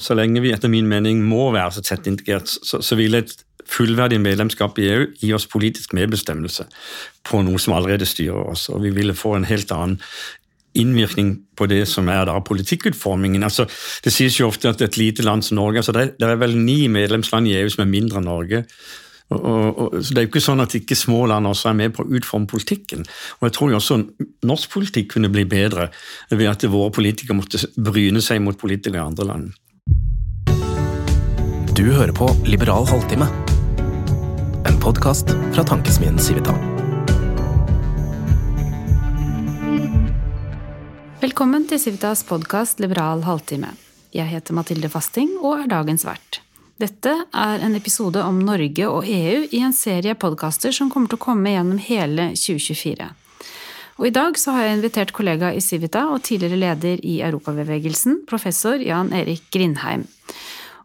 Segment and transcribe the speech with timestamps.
[0.00, 3.34] Så lenge vi etter min mening må være så tett integrert, så, så vil et
[3.70, 6.66] fullverdig medlemskap i EU gi oss politisk medbestemmelse
[7.24, 10.00] på noe som allerede styrer oss, og vi ville få en helt annen
[10.74, 13.46] innvirkning på det som er da politikkutformingen.
[13.46, 13.68] Altså,
[14.04, 16.56] det sies jo ofte at et lite land som Norge altså det, det er vel
[16.58, 18.64] ni medlemsland i EU som er mindre enn Norge.
[19.32, 21.78] Og, og, og, så Det er jo ikke sånn at ikke små land også er
[21.78, 23.06] med på å utforme politikken.
[23.38, 24.00] Og Jeg tror jo også
[24.50, 25.88] norsk politikk kunne bli bedre
[26.30, 29.52] ved at våre politikere måtte bryne seg mot politikere i andre land.
[31.74, 33.26] Du hører på Liberal halvtime,
[34.68, 36.54] en podkast fra tankesmien Civita.
[41.18, 43.72] Velkommen til Civitas podkast Liberal halvtime.
[44.14, 46.38] Jeg heter Mathilde Fasting og er dagens vert.
[46.78, 51.18] Dette er en episode om Norge og EU i en serie podkaster som kommer til
[51.18, 53.10] å komme gjennom hele 2024.
[53.94, 58.24] Og I dag så har jeg invitert kollega i Civita og tidligere leder i Europabevegelsen,
[58.26, 60.08] professor Jan Erik Grindheim.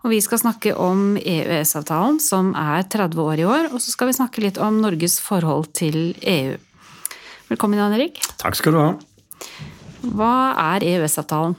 [0.04, 4.08] Og Vi skal snakke om EØS-avtalen, som er 30 år i år, og så skal
[4.08, 6.54] vi snakke litt om Norges forhold til EU.
[7.50, 8.22] Velkommen, Jan Erik.
[8.38, 8.92] Takk skal du ha.
[10.06, 10.36] Hva
[10.76, 11.58] er EØS-avtalen?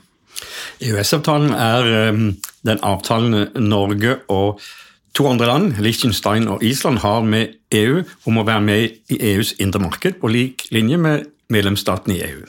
[0.87, 2.23] EØS-avtalen er um,
[2.65, 4.63] den avtalen Norge og
[5.19, 9.57] to andre land, Liechtenstein og Island, har med EU om å være med i EUs
[9.59, 12.47] indre marked på lik linje med medlemsstatene i EU.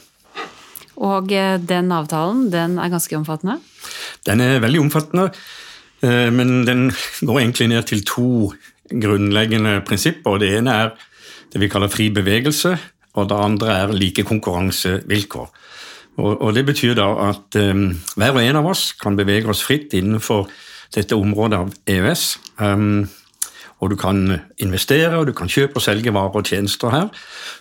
[1.02, 3.60] Og eh, den avtalen den er ganske omfattende?
[4.28, 5.30] Den er veldig omfattende.
[6.02, 6.90] Eh, men den
[7.22, 8.52] går egentlig ned til to
[8.92, 10.38] grunnleggende prinsipper.
[10.42, 10.92] Det ene er
[11.52, 12.76] det vi kaller fri bevegelse,
[13.20, 15.50] og det andre er like konkurransevilkår.
[16.22, 19.94] Og, Det betyr da at um, hver og en av oss kan bevege oss fritt
[19.94, 20.50] innenfor
[20.94, 22.26] dette området av EØS.
[22.60, 23.08] Um,
[23.82, 24.20] og du kan
[24.62, 27.08] investere, og du kan kjøpe og selge varer og tjenester her.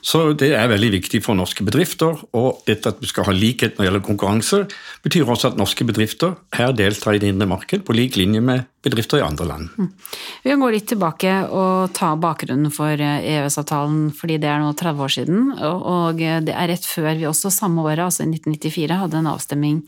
[0.05, 2.19] Så det er veldig viktig for norske bedrifter.
[2.37, 4.61] Og dette at vi skal ha likhet når det gjelder konkurranse,
[5.05, 8.69] betyr også at norske bedrifter her deltar i det indre marked på lik linje med
[8.85, 9.69] bedrifter i andre land.
[9.77, 9.89] Mm.
[10.45, 15.05] Vi kan gå litt tilbake og ta bakgrunnen for EØS-avtalen, fordi det er nå 30
[15.05, 15.51] år siden.
[15.61, 19.83] Og det er rett før vi også samme året, altså i 1994, hadde en avstemning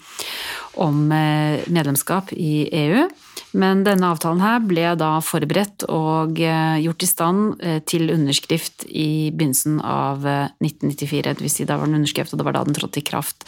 [0.81, 3.05] om eh, medlemskap i EU.
[3.53, 8.87] Men denne avtalen her ble da forberedt og eh, gjort i stand eh, til underskrift
[8.89, 11.21] i begynnelsen av 1994.
[11.21, 13.07] Eh, det vil si da var den underskrevet, og det var da den trådte i
[13.07, 13.45] kraft.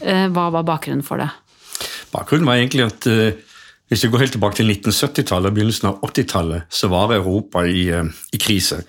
[0.00, 1.28] Hva var bakgrunnen for det?
[2.14, 3.08] Bakgrunnen var egentlig at
[3.90, 7.88] hvis vi går helt tilbake til 1970-tallet og begynnelsen av 80-tallet, så var Europa i,
[7.90, 8.84] i krise.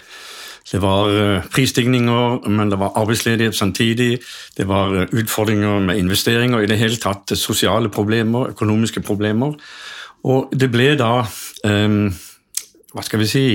[0.71, 1.09] Det var
[1.51, 4.21] prisstigninger, men det var arbeidsledighet samtidig.
[4.55, 9.57] Det var utfordringer med investeringer, i det hele tatt sosiale problemer, økonomiske problemer.
[10.27, 11.23] Og det ble da
[11.65, 12.11] um,
[12.91, 13.45] hva skal vi si,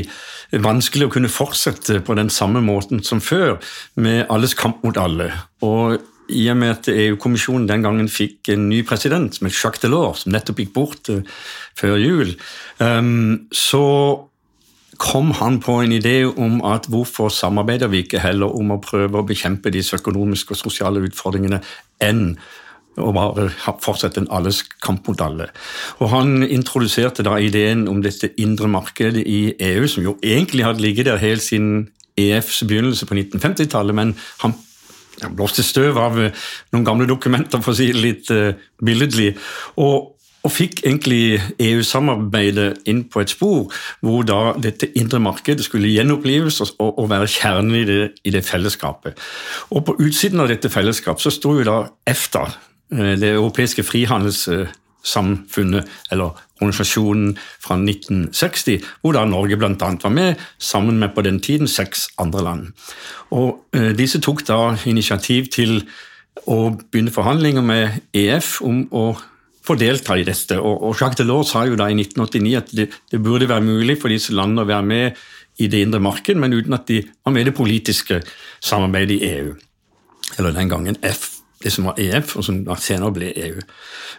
[0.65, 3.59] vanskelig å kunne fortsette på den samme måten som før,
[4.01, 5.29] med alles kamp mot alle.
[5.67, 5.99] Og
[6.33, 10.25] i og med at EU-kommisjonen den gangen fikk en ny president, som het Jacques Delors,
[10.25, 11.21] som nettopp gikk bort uh,
[11.79, 12.33] før jul,
[12.81, 13.85] um, så
[14.97, 19.21] kom han på en idé om at hvorfor samarbeider vi ikke heller om å prøve
[19.21, 21.61] å bekjempe disse økonomiske og sosiale utfordringene
[22.01, 22.31] enn
[22.97, 23.49] og bare
[23.83, 24.63] fortsette en alles
[25.21, 25.49] alle.
[25.99, 30.81] Og Han introduserte da ideen om dette indre markedet i EU, som jo egentlig hadde
[30.81, 34.55] ligget der helt siden EFs begynnelse på 1950-tallet, men han
[35.37, 38.53] blåste støv av noen gamle dokumenter, for å si det litt uh,
[38.85, 39.35] billedlig.
[39.77, 40.13] Og,
[40.43, 43.67] og, fikk egentlig EU-samarbeidet inn på et spor
[44.05, 48.45] hvor da dette indre markedet skulle gjenopplives og, og være kjernen i det, i det,
[48.47, 49.19] fellesskapet.
[49.73, 55.89] Og på utsiden av dette fellesskapet så sto jo da EFTA, Eh, det europeiske frihandelssamfunnet,
[56.13, 59.75] eller organisasjonen fra 1960, hvor da Norge bl.a.
[59.77, 62.67] var med, sammen med på den tiden seks andre land.
[63.31, 65.81] Og eh, Disse tok da initiativ til
[66.47, 69.09] å begynne forhandlinger med EF om å
[69.67, 70.61] få delta i dette.
[70.61, 74.35] Og Jacques Delors sa jo da i 1989 at det burde være mulig for disse
[74.37, 75.25] landene å være med
[75.59, 78.21] i det indre marked, men uten at de var med i det politiske
[78.61, 79.57] samarbeidet i EU.
[80.37, 81.36] Eller den gangen F
[81.67, 83.63] det som var EF, og som da senere ble EU.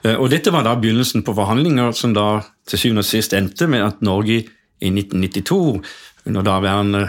[0.04, 2.28] Eh, og Dette var da begynnelsen på forhandlinger som da
[2.68, 5.80] til syvende og sist endte med at Norge i 1992,
[6.28, 7.06] under daværende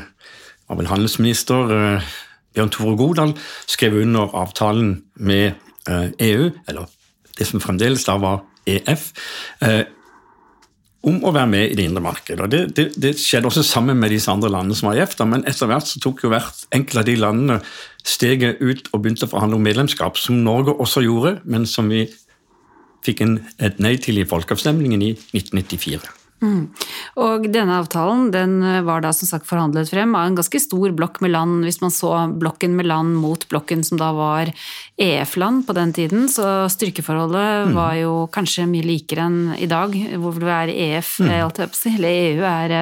[0.71, 2.13] handelsminister eh,
[2.55, 3.35] Bjørn Tore Godal,
[3.67, 5.59] skrev under avtalen med
[5.89, 6.87] EU, eh, e eller
[7.39, 9.13] det som fremdeles da var EF,
[11.07, 12.41] om å være med i det indre markedet.
[12.43, 15.29] Og det, det, det, skjedde også sammen med disse andre landene som var i EFTA,
[15.31, 17.59] men etter hvert så tok jo hvert enkelt av de landene
[18.03, 22.07] steget ut og begynte å forhandle om medlemskap, som Norge også gjorde, men som vi
[23.07, 26.18] fikk en, et nei til i folkeavstemningen i 1994.
[26.39, 26.69] Mm.
[27.19, 31.19] Og denne avtalen den var da som sagt forhandlet frem av en ganske stor blokk
[31.25, 31.65] med land.
[31.67, 34.53] Hvis man så blokken med land mot blokken som da var
[34.99, 37.75] EF-land på den tiden, så styrkeforholdet mm.
[37.77, 41.33] var jo kanskje mye likere enn i dag, hvor du er EF, mm.
[41.97, 42.77] eller EU er,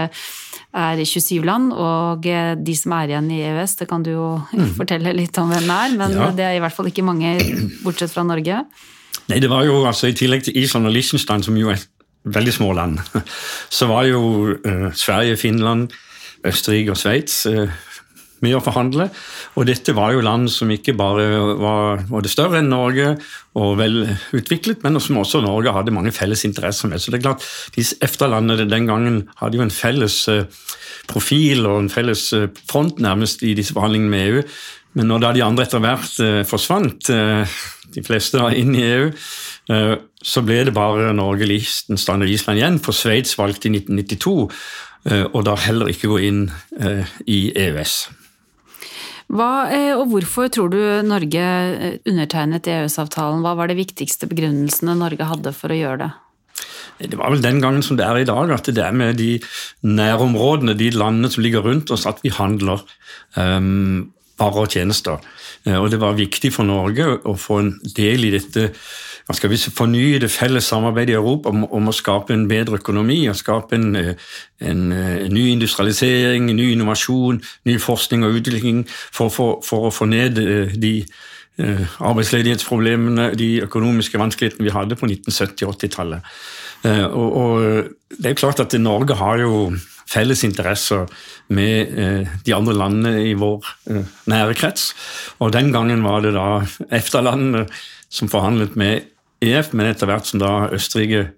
[0.77, 2.27] er 27 land, og
[2.61, 4.75] de som er igjen i EØS, det kan du jo mm.
[4.81, 6.31] fortelle litt om hvem er, men ja.
[6.37, 7.39] det er i hvert fall ikke mange,
[7.85, 8.65] bortsett fra Norge.
[9.27, 11.81] Nei, det var jo altså I tillegg til Island og Liechtenstein, som jo er
[12.27, 13.01] veldig små land,
[13.77, 14.23] så var jo
[14.55, 15.93] uh, Sverige, Finland,
[16.47, 17.67] Østerrike og Sveits uh,
[18.45, 19.09] mye å forhandle.
[19.57, 21.25] Og dette var jo land som ikke bare
[21.57, 23.15] var, både større enn Norge
[23.57, 24.03] og vel
[24.37, 27.01] utviklet, men som også Norge hadde mange felles interesser med.
[27.01, 27.47] Så det er klart,
[27.77, 30.45] disse EFTA-landene den gangen hadde jo en felles uh,
[31.09, 32.29] profil og en felles
[32.69, 34.47] front nærmest i disse forhandlingene med EU.
[34.97, 37.11] Men når da de andre etter hvert forsvant,
[37.93, 42.61] de fleste da inn i EU, Eh, så ble det bare Norge, Liechtenstein og Island
[42.61, 44.37] igjen, for Sveits valgte i 1992
[45.11, 46.45] eh, og da heller ikke gå inn
[46.79, 47.97] eh, i EØS.
[49.27, 49.49] Hva,
[49.99, 51.47] og Hvorfor tror du Norge
[52.07, 53.43] undertegnet EØS-avtalen?
[53.43, 56.13] Hva var de viktigste begrunnelsene Norge hadde for å gjøre det?
[57.11, 59.35] Det var vel den gangen som det er i dag, at det er med de
[59.83, 62.87] nærområdene, de landene som ligger rundt oss, at vi handler
[63.35, 65.27] um, varer og tjenester.
[65.75, 68.71] Og det var viktig for Norge å få en del i dette
[69.27, 72.79] hva skal vi fornye det felles samarbeidet i Europa om, om, å skape en bedre
[72.79, 79.33] økonomi, og skape en, en, en, ny industrialisering, ny innovasjon, ny forskning og utvikling for,
[79.35, 85.11] for, for å få ned eh, de eh, arbeidsledighetsproblemene, de økonomiske vanskelighetene vi hadde på
[85.11, 86.31] 1970- og 80-tallet.
[86.87, 89.75] Eh, og, og det er klart at Norge har jo
[90.07, 91.11] felles interesser
[91.51, 91.99] med
[92.47, 93.67] de andre landene i vår
[94.31, 94.93] nære krets.
[95.43, 96.61] Og den gangen var det da
[96.95, 97.65] EFTA-landene
[98.07, 101.31] som forhandlet med EF, men etter hvert som da Østerrike,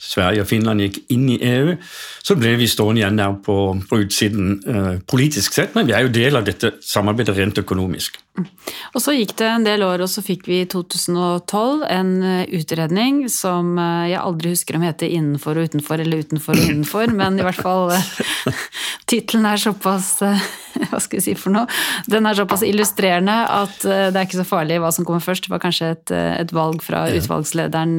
[0.00, 1.76] Sverige og Finland gikk inn i EU,
[2.24, 3.56] så ble vi stående igjen der på,
[3.88, 8.18] på utsiden eh, politisk sett, men vi er jo del av dette samarbeidet rent økonomisk.
[8.34, 12.50] Og Så gikk det en del år, og så fikk vi i 2012 en eh,
[12.58, 17.14] utredning som eh, jeg aldri husker om heter 'Innenfor og utenfor' eller 'Utenfor og innenfor',
[17.14, 18.54] men i hvert fall eh,
[19.10, 20.18] tittelen er såpass
[20.90, 21.70] Hva skal vi si for noe?
[22.10, 25.46] Den er såpass illustrerende at det er ikke så farlig hva som kommer først.
[25.46, 27.94] Det var kanskje et, et valg fra utvalgslederen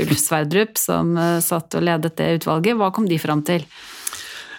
[0.00, 1.12] Ulf Sverdrup som
[1.44, 2.78] satt og ledet det utvalget.
[2.80, 3.68] Hva kom de fram til?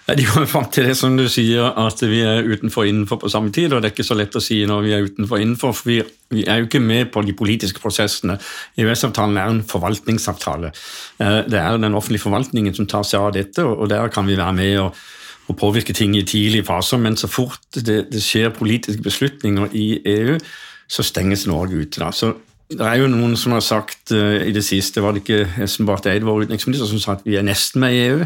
[0.06, 3.30] De kommer fram til det som du sier, at vi er utenfor og innenfor på
[3.30, 3.72] samme tid.
[3.72, 5.90] og Det er ikke så lett å si når vi er utenfor og innenfor, for
[5.90, 5.96] vi,
[6.30, 8.38] vi er jo ikke med på de politiske prosessene.
[8.78, 10.70] EØS-avtalen er en forvaltningsavtale.
[11.18, 14.38] Eh, det er den offentlige forvaltningen som tar seg av dette, og der kan vi
[14.38, 15.02] være med og,
[15.50, 17.02] og påvirke ting i tidlige faser.
[17.02, 20.38] Men så fort det, det skjer politiske beslutninger i EU,
[20.86, 22.12] så stenges Norge ute.
[22.14, 22.30] Så
[22.66, 25.86] det er jo noen som har sagt uh, i det siste, var det ikke Espen
[25.86, 28.24] Barth Eid, vår utenriksminister, som sa at vi er nesten med i EU.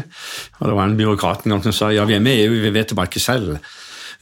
[0.59, 2.55] Og det var en byråkrat en gang som sa ja, vi er med i EU,
[2.63, 3.59] vi vet det bare ikke selv.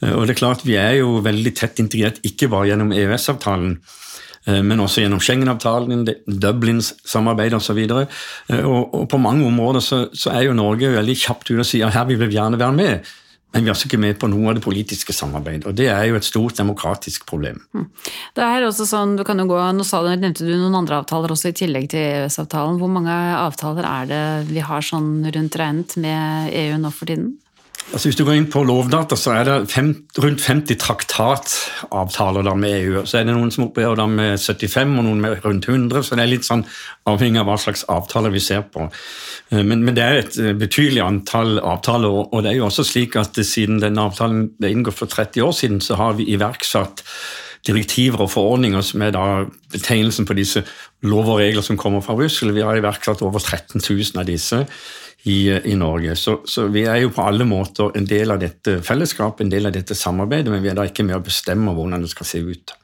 [0.02, 3.78] Uh, og det er klart, Vi er jo veldig tett integrert, ikke bare gjennom EØS-avtalen,
[3.80, 7.80] uh, men også gjennom Schengen-avtalen, Dublins samarbeid osv.
[7.88, 8.20] Og,
[8.60, 11.96] og, og på mange områder så, så er jo Norge veldig kjapt ute og sier
[11.96, 13.12] her vil vi gjerne være med.
[13.50, 16.04] Men vi er altså ikke med på noe av det politiske samarbeidet, og det er
[16.06, 17.58] jo et stort demokratisk problem.
[17.74, 17.88] Hm.
[18.36, 21.34] Det er også sånn, du kan jo gå, Nå du, nevnte du noen andre avtaler
[21.34, 22.78] også i tillegg til EØS-avtalen.
[22.78, 27.32] Hvor mange avtaler er det vi har sånn rundt regnet med EU nå for tiden?
[27.90, 29.88] Altså Hvis du går inn på Lovdata, så er det fem,
[30.22, 33.00] rundt 50 traktatavtaler med EU.
[33.02, 36.04] Så er det noen som opererer med 75, og noen med rundt 100.
[36.06, 36.62] Så det er litt sånn
[37.10, 38.86] avhengig av hva slags avtaler vi ser på.
[39.50, 42.86] Eh, men, men det er et eh, betydelig antall avtaler, og det er jo også
[42.86, 47.02] slik at siden denne avtalen ble inngått for 30 år siden, så har vi iverksatt
[47.66, 49.26] direktiver og forordninger som er da
[49.74, 50.62] betegnelsen på disse
[51.04, 52.54] lover og regler som kommer fra Brussel.
[52.56, 54.62] Vi har iverksatt over 13 000 av disse
[55.22, 56.16] i, i Norge.
[56.16, 59.68] Så, så, vi er jo på alle måter en del av dette fellesskapet, en del
[59.68, 62.44] av dette samarbeidet, men vi er da ikke med å bestemme hvordan det skal se
[62.44, 62.76] ut.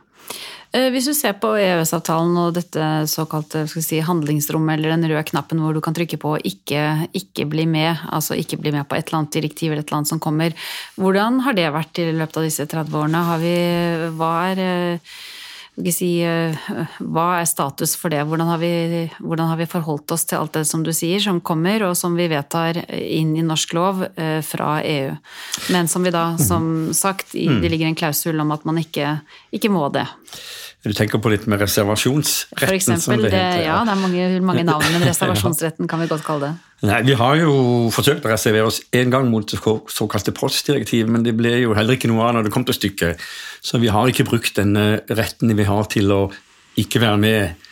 [0.77, 5.63] Eh, hvis du ser på EØS-avtalen og dette såkalte si, handlingsrommet, eller den røde knappen
[5.63, 6.83] hvor du kan trykke på ikke,
[7.17, 10.03] ikke bli med, altså ikke bli med på et eller annet direktiv eller et eller
[10.03, 10.69] annet som kommer,
[11.01, 13.25] hvordan har det vært i løpet av disse 30 årene?
[13.41, 13.57] Vi,
[14.19, 15.17] hva er eh,
[15.93, 16.57] si, eh,
[17.05, 18.23] hva er status for det?
[18.25, 21.41] Hvordan har, vi, hvordan har, vi, forholdt oss til alt det som du sier, som
[21.41, 25.13] kommer, og som vi vedtar inn i norsk lov eh, fra EU?
[25.75, 27.61] Men som vi da, som sagt, mm.
[27.61, 29.19] det ligger en klausul om at man ikke,
[29.53, 30.07] ikke må det.
[30.87, 32.63] Du tenker på litt med reservasjonsretten?
[32.63, 36.23] For eksempel, det, det ja, det er mange, mange navn, men reservasjonsretten kan vi godt
[36.27, 36.67] kalle det.
[36.87, 37.55] Nei, Vi har jo
[37.95, 41.99] forsøkt å reservere oss en gang mot det såkalte postdirektivet, men det ble jo heller
[41.99, 43.23] ikke noe av når det kom til stykket.
[43.65, 46.21] Så vi har ikke brukt denne retten vi har til å
[46.79, 47.66] ikke være med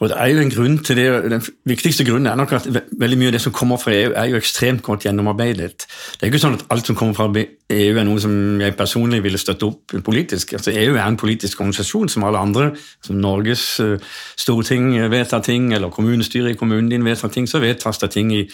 [0.00, 3.18] Og det er jo en grunn til det, Den viktigste grunnen er nok at veldig
[3.20, 5.84] mye av det som kommer fra EU, er jo ekstremt godt gjennomarbeidet.
[6.16, 9.20] Det er ikke sånn at alt som kommer fra EU er noe som jeg personlig
[9.22, 10.56] ville støtte opp politisk.
[10.56, 12.70] Altså EU er en politisk organisasjon som alle andre.
[13.04, 13.98] Som Norges uh,
[14.40, 18.46] storting vedtar ting, eller kommunestyret i kommunen din vedtar ting, så vedtas det ting i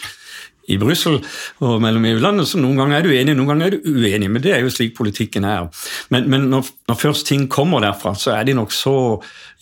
[0.67, 1.17] i Brussel
[1.63, 2.45] og mellom EU-landene.
[2.47, 4.71] så Noen ganger er du enig, noen ganger er du uenig, men det er jo
[4.73, 5.67] slik politikken er.
[6.13, 8.95] Men, men når, når, først ting kommer derfra, så er de nok så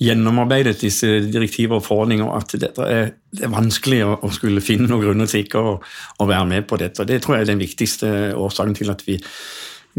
[0.01, 5.05] gjennomarbeidet, disse direktiver og forordninger, at er, det er vanskelig å, å, skulle finne noen
[5.05, 7.07] grunner til ikke å, å, være med på dette.
[7.07, 9.19] Det tror jeg er den viktigste årsaken til at vi,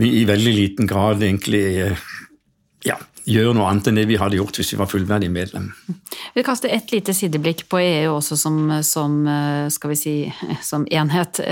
[0.03, 1.67] vi i veldig liten grad egentlig
[2.87, 5.69] ja, gjøre noe annet enn det vi hadde gjort hvis vi var fullverdig medlem.
[6.37, 9.19] Vi kaster et lite sideblikk på EU også som, som,
[9.73, 10.15] skal vi si,
[10.71, 11.43] som enhet.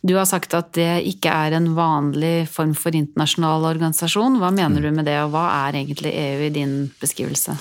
[0.00, 4.40] Du har sagt at det ikke er en vanlig form for internasjonal organisasjon.
[4.40, 7.56] Hva mener du med det, og hva er egentlig EU i din beskrivelse?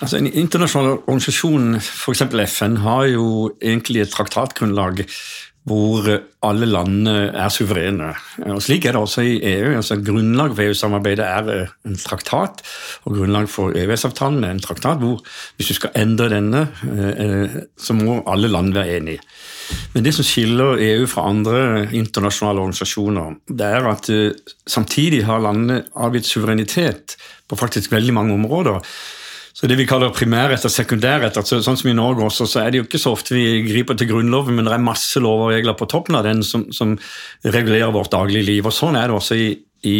[0.00, 2.22] Altså, en internasjonal organisasjon, f.eks.
[2.48, 3.26] FN, har jo
[3.60, 5.04] egentlig et traktatgrunnlag
[5.68, 6.06] hvor
[6.46, 8.14] alle landene er suverene.
[8.48, 9.74] Og Slik er det også i EU.
[9.76, 12.62] Altså, grunnlag for EU-samarbeidet er eh, en traktat,
[13.04, 15.20] og grunnlag for EØS-avtalen er en traktat hvor
[15.58, 19.20] hvis du skal endre denne, eh, så må alle land være enige.
[19.94, 21.60] Men det som skiller EU fra andre
[21.92, 27.18] internasjonale organisasjoner, det er at eh, samtidig har landene avgitt suverenitet
[27.50, 28.80] på faktisk veldig mange områder.
[29.52, 32.70] Så det vi kaller primærrett og sekundærrett, altså sånn som i Norge også, så er
[32.70, 35.54] det jo ikke så ofte vi griper til Grunnloven, men det er masse lover og
[35.56, 36.94] regler på toppen av den som, som
[37.42, 38.68] regulerer vårt daglige liv.
[38.68, 39.50] Og Sånn er det også i,
[39.90, 39.98] i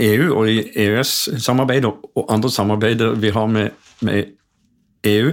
[0.00, 4.32] EU og i EØS-samarbeidet og andre samarbeider vi har med, med
[5.10, 5.32] EU,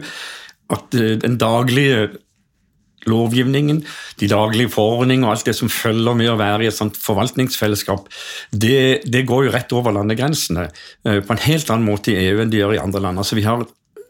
[0.74, 2.08] at eh, den daglige
[3.10, 3.82] lovgivningen,
[4.20, 8.10] de daglige forordninger og alt det som følger med å være i et sånt forvaltningsfellesskap,
[8.52, 12.44] det, det går jo rett over landegrensene eh, på en helt annen måte i EU
[12.44, 13.24] enn de gjør i andre land.
[13.24, 13.66] Altså vi har,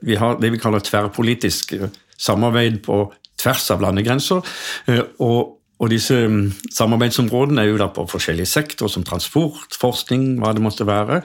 [0.05, 3.05] vi har det vi kaller tverrpolitisk eh, samarbeid på
[3.37, 4.57] tvers av landegrenser.
[4.89, 10.39] Eh, og og disse mm, samarbeidsområdene er jo da på forskjellige sektorer, som transport, forskning,
[10.41, 11.19] hva det måtte være.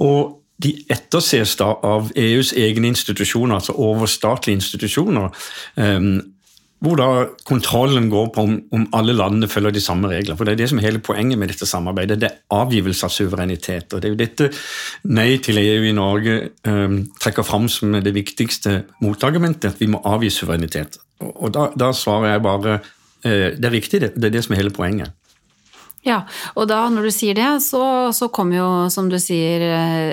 [0.00, 5.28] Og de etterses da av EUs egne institusjoner, altså overstatlige institusjoner
[6.82, 7.08] hvor da
[7.46, 10.34] kontrollen går på om, om, alle landene følger de samme regler.
[10.36, 12.18] For Det er det som er hele poenget med dette samarbeidet.
[12.20, 13.92] Det er avgivelse av suverenitet.
[13.92, 14.48] og Det er jo dette
[15.14, 16.36] nei til EU i Norge
[16.66, 20.98] um, trekker fram som det viktigste motargumentet, at vi må avgi suverenitet.
[21.22, 24.14] Og, og da, da, svarer jeg bare eh, det er riktig, det.
[24.16, 25.14] Det er det som er hele poenget.
[26.02, 26.24] Ja,
[26.58, 29.62] og da når du sier det, så, så kommer jo, som du sier,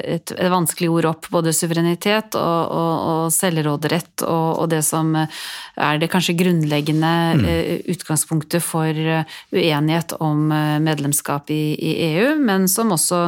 [0.06, 1.30] et, et, vanskelig ord opp.
[1.34, 7.44] Både suverenitet og, og, og selvråderett og, og, det som er det kanskje grunnleggende mm.
[7.50, 13.26] uh, utgangspunktet for uenighet om uh, medlemskap i, i, EU, men som også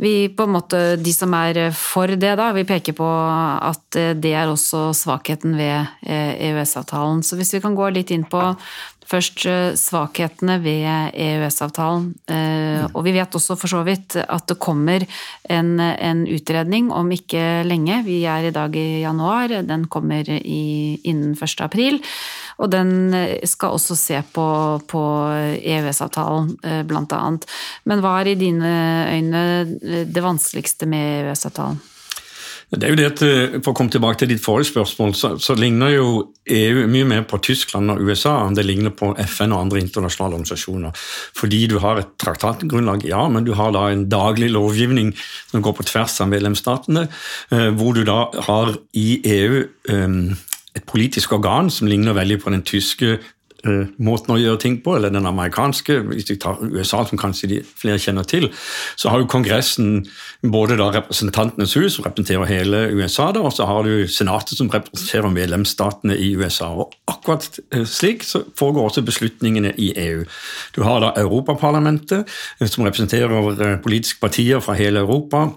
[0.00, 4.32] vi på en måte, De som er for det, da, vi peker på at det
[4.34, 7.22] er også svakheten ved EØS-avtalen.
[7.22, 8.42] Så hvis vi kan gå litt inn på
[9.08, 12.06] Først eh, svakhetene ved EØS-avtalen.
[12.30, 15.04] Eh, og vi vet også for så vidt at det kommer
[15.52, 18.00] en, en, utredning om ikke lenge.
[18.06, 21.56] Vi er i dag i januar, den kommer i, innen 1.
[21.66, 22.00] april.
[22.58, 23.12] Og den
[23.50, 24.46] skal også se på,
[24.88, 25.02] på
[25.60, 27.48] EØS-avtalen, eh, blant annet.
[27.84, 28.76] Men hva er i dine
[29.10, 29.42] øyne
[30.08, 31.82] det vanskeligste med EØS-avtalen?
[32.74, 35.34] Det er jo det at, eh, For å komme tilbake til ditt forrige spørsmål, så,
[35.38, 36.06] så, ligner jo
[36.50, 40.38] EU mye mer på Tyskland og USA enn det ligner på FN og andre internasjonale
[40.38, 41.04] organisasjoner.
[41.38, 45.14] Fordi du har et traktatgrunnlag, ja, men du har da en daglig lovgivning
[45.50, 47.06] som går på tvers av medlemsstatene,
[47.52, 50.18] eh, hvor du da har i EU eh,
[50.74, 53.18] et politisk organ som ligner veldig på den tyske
[54.02, 57.60] måten å gjøre ting på, eller den amerikanske, hvis vi tar USA, som kanskje de
[57.64, 58.48] flere kjenner til,
[59.00, 60.04] så har jo Kongressen
[60.42, 64.70] både da Representantenes hus, som representerer hele USA, da, og så har du Senatet, som
[64.72, 66.70] representerer medlemsstatene i USA.
[66.72, 70.24] og Akkurat eh, slik så foregår også beslutningene i EU.
[70.76, 72.28] Du har da Europaparlamentet,
[72.60, 75.48] eh, som representerer politiske partier fra hele Europa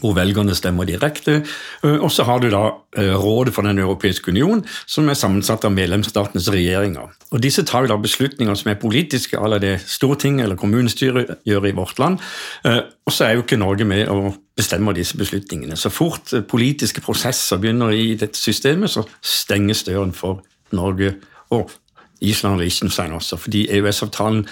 [0.00, 1.42] hvor velgerne stemmer direkte.
[1.84, 2.64] Eh, og så har du da
[2.96, 7.14] eh, Rådet for Den europeiske union, som er sammensatt av medlemsstatenes regjeringer.
[7.30, 11.70] Og Disse tar jo da beslutninger som er politiske, alle det Stortinget eller kommunestyret gjør
[11.70, 12.18] i vårt land.
[12.64, 15.76] Eh, og så er jo ikke Norge med og bestemmer disse beslutningene.
[15.76, 21.14] Så fort politiske prosesser begynner i dette systemet, så stenges døren for Norge
[21.54, 21.70] og
[22.20, 24.46] Island og Liechtenstein også, fordi EØS-avtalen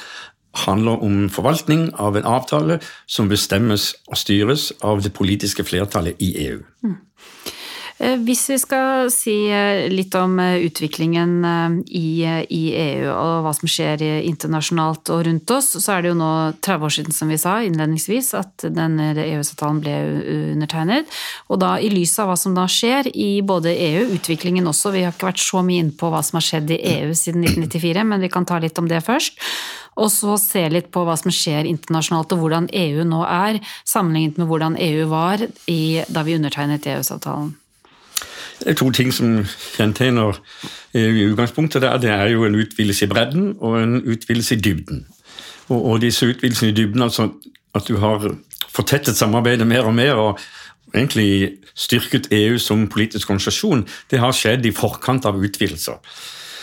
[0.54, 6.32] handler om forvaltning av en avtale som bestemmes og styres av det politiske flertallet i
[6.46, 6.62] EU.
[6.82, 6.96] Mm.
[7.98, 11.38] Eh, hvis vi skal si eh, litt om eh, utviklingen
[11.88, 16.18] i, i, EU og hva som skjer internasjonalt og rundt oss, så er det jo
[16.20, 19.96] nå 30 år siden, som vi sa innledningsvis, at denne EØS-avtalen ble
[20.52, 21.08] undertegnet.
[21.48, 25.06] Og da i lys av hva som da skjer i både EU, utviklingen også, vi
[25.06, 28.06] har ikke vært så mye inne på hva som har skjedd i EU siden 1994,
[28.12, 29.40] men vi kan ta litt om det først.
[29.96, 34.42] Og så se litt på hva som skjer internasjonalt og hvordan EU nå er, sammenlignet
[34.42, 37.54] med hvordan EU var i, da vi undertegnet EØS-avtalen.
[38.58, 39.42] Det er to ting som
[39.76, 40.38] kjennetegner
[40.94, 41.82] i utgangspunktet.
[41.82, 41.98] Der.
[41.98, 45.06] Det er jo en utvidelse i bredden og en utvidelse i dybden.
[45.68, 47.28] Og, og disse utvidelsene i dybden, altså
[47.74, 48.30] at du har
[48.72, 50.38] fortettet samarbeidet mer og mer og
[50.94, 56.00] egentlig styrket EU som politisk organisasjon, det har skjedd i forkant av utvidelser.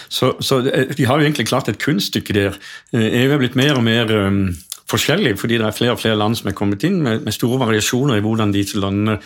[0.09, 2.57] Så, så de har jo egentlig klart et kunststykke der.
[2.93, 4.45] EU er blitt mer og mer um,
[4.89, 7.59] forskjellig fordi det er flere og flere land som er kommet inn, med, med store
[7.63, 9.17] variasjoner i hvordan disse landene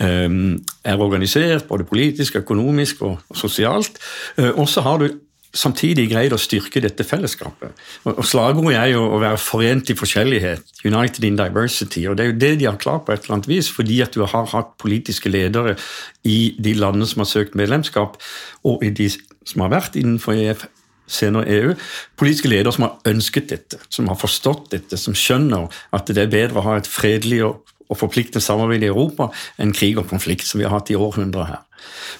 [0.00, 3.98] er organisert, både politisk, økonomisk og sosialt.
[4.38, 5.08] Eh, og så har du
[5.52, 7.76] samtidig greid å styrke dette fellesskapet.
[8.08, 12.06] Og Slagordet er jo å være forent i forskjellighet, united in diversity.
[12.08, 14.16] og Det er jo det de har klart på et eller annet vis, fordi at
[14.16, 15.76] du har hatt politiske ledere
[16.24, 18.16] i de landene som har søkt medlemskap,
[18.64, 19.10] og i de
[19.44, 20.64] som har vært innenfor EF,
[21.12, 21.74] senere EU,
[22.16, 26.32] politiske ledere som har ønsket dette, som har forstått dette, som skjønner at det er
[26.32, 29.28] bedre å ha et fredelig og og forplikte samarbeid i Europa
[29.60, 31.62] enn krig og konflikt, som vi har hatt i århundrer her.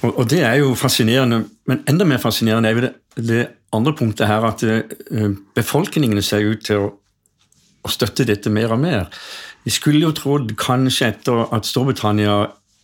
[0.03, 3.95] Og, og, Det er jo fascinerende, men enda mer fascinerende er jo det, det andre
[3.97, 6.89] punktet her at uh, befolkningene ser ut til å,
[7.83, 9.07] å, støtte dette mer og mer.
[9.65, 12.41] Vi skulle jo trodd kanskje etter at Storbritannia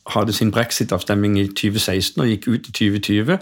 [0.09, 3.35] hadde sin brexit-avstemning i 2016 og gikk ut i 2020,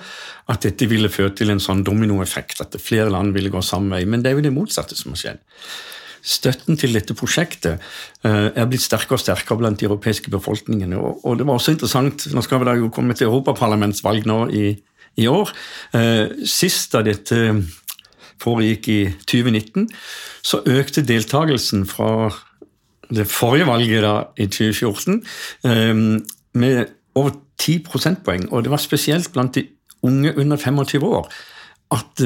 [0.51, 4.03] at dette ville føre til en sånn dominoeffekt, at flere land ville gå samme vei.
[4.09, 5.45] Men det er jo det motsatte som har skjedd
[6.27, 7.79] støtten til dette prosjektet
[8.27, 10.99] eh, er blitt sterkere og sterkere blant de europeiske befolkningene.
[10.99, 14.67] Og det var også interessant, Nå skal vi da jo komme til europaparlamentsvalg nå i,
[15.23, 15.53] i år.
[15.95, 17.41] Eh, sist da dette
[18.43, 19.89] foregikk i 2019,
[20.45, 22.29] så økte deltakelsen fra
[23.07, 25.23] det forrige valget da i 2014
[25.71, 25.95] eh,
[26.59, 28.51] med over 10 prosentpoeng.
[28.51, 29.69] Og det var spesielt blant de
[30.03, 31.31] unge under 25 år
[31.95, 32.21] at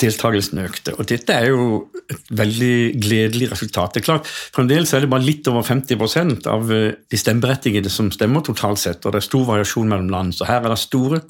[0.00, 0.94] deltakelsen økte.
[0.98, 1.66] Og dette er jo
[2.10, 3.94] et veldig gledelig resultat.
[3.94, 8.10] Det er klart, Fremdeles er det bare litt over 50% av eh, de stemmeberettigede som
[8.14, 10.36] stemmer totalt sett, og det er stor variasjon mellom land.
[10.36, 11.22] Så her er det store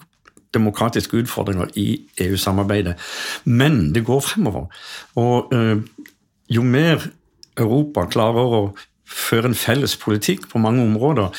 [0.55, 1.89] demokratiske utfordringer i
[2.27, 2.97] EU-samarbeidet.
[3.47, 4.67] Men det går fremover.
[5.21, 5.83] Og øh,
[6.51, 7.07] jo mer
[7.59, 8.63] Europa klarer å
[9.11, 11.31] føre en felles politikk på mange områder,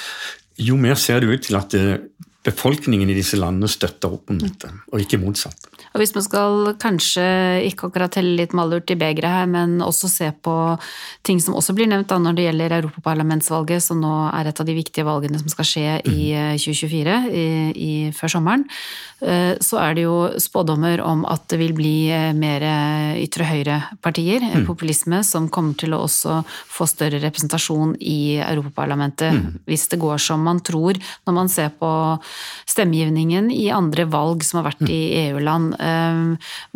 [0.62, 4.32] jo mer ser det ut til at det, eh, befolkningen i disse landene støtter opp
[4.34, 5.68] om dette, og ikke motsatt.
[5.92, 7.26] Og hvis man skal kanskje
[7.68, 10.56] ikke akkurat helle litt malurt i begeret her, men også se på
[11.28, 14.70] ting som også blir nevnt da når det gjelder europaparlamentsvalget, som nå er et av
[14.70, 17.30] de viktige valgene som skal skje i 2024, mhm.
[17.30, 18.66] eh, i, i, før sommeren,
[19.62, 22.64] så er det jo spådommer om at det vil bli eh, mer
[23.22, 24.66] ytre høyre-partier, mm.
[24.66, 29.60] populisme, som kommer til å også få større representasjon i Europaparlamentet, mm.
[29.70, 31.92] hvis det går som man tror når man ser på
[32.70, 35.20] stemmegivningen i andre valg som har vært i mm.
[35.26, 35.76] EU-land.
[35.82, 36.32] Ehm,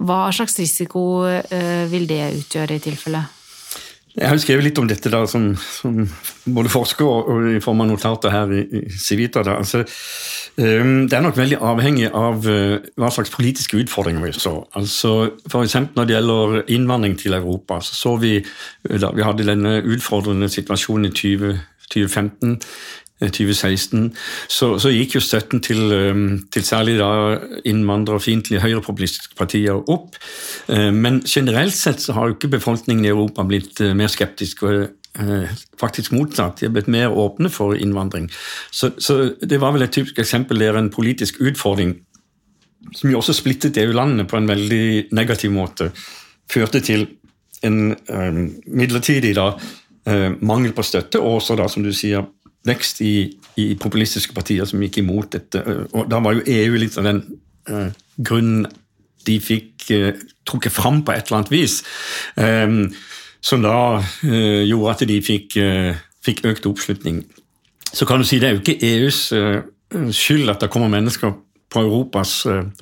[0.06, 3.26] hva slags risiko eh, vil det utgjøre i tilfelle?
[4.16, 5.98] Jeg har jo skrevet litt om dette da, som, som
[6.56, 9.44] både forsker og, i form av notater her i, i Civita.
[9.44, 9.58] Da.
[9.60, 9.84] Altså,
[10.56, 14.56] um, det er nok veldig avhengig av uh, hva slags politiske utfordringer vi så.
[14.80, 18.38] Altså, eksempel når det gjelder innvandring til Europa, så så vi
[18.88, 21.60] da vi hadde denne utfordrende situasjonen i 20,
[21.92, 22.60] 2015
[23.20, 24.10] 2016,
[24.52, 30.18] så, så, gikk jo støtten til, um, til særlig da innvandrerfiendtlige høyrepopulistiske partier opp.
[30.68, 34.66] Uh, men generelt sett så har jo ikke befolkningen i Europa blitt uh, mer skeptisk.
[34.68, 34.90] og
[35.22, 38.28] uh, Faktisk motsatt, de har blitt mer åpne for innvandring.
[38.72, 42.02] Så, så det var vel et typisk eksempel der en politisk utfordring
[42.94, 45.88] som jo også splittet EU-landene på en veldig negativ måte,
[46.52, 47.08] førte til
[47.66, 49.56] en um, midlertidig da,
[50.46, 52.28] mangel på støtte, og også da, som du sier,
[52.66, 53.16] vekst i,
[53.62, 55.62] i, populistiske partier som gikk imot dette.
[55.94, 57.22] Og da var jo EU litt av den
[57.70, 58.66] uh, grunnen
[59.26, 60.12] de fikk uh,
[60.48, 61.80] trukket fram på et eller annet vis,
[62.38, 62.84] um,
[63.46, 65.58] som da uh, gjorde at de fikk,
[66.26, 67.24] fikk, økt oppslutning.
[67.94, 69.22] Så kan du si det er jo ikke EUs
[70.18, 71.36] skyld at det kommer mennesker
[71.76, 72.38] på Europas